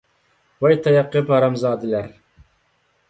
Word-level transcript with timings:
ۋاي 0.65 0.77
تاياق 0.87 1.11
قېپى 1.15 1.35
ھازامزادىلەر! 1.37 2.11